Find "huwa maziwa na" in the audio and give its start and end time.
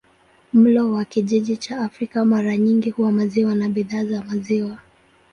2.89-3.69